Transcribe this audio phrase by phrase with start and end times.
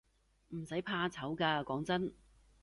[0.49, 2.11] 唔使怕醜㗎，講真